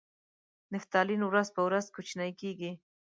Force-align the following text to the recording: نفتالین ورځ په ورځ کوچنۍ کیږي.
نفتالین 0.73 1.21
ورځ 1.25 1.47
په 1.55 1.61
ورځ 1.67 1.85
کوچنۍ 1.95 2.31
کیږي. 2.41 2.71